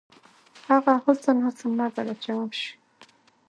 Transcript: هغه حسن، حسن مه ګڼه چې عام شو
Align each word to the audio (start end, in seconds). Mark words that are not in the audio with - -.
هغه 0.69 0.93
حسن، 1.05 1.37
حسن 1.45 1.71
مه 1.77 1.87
ګڼه 1.95 2.15
چې 2.21 2.29
عام 2.35 2.49
شو 2.59 2.69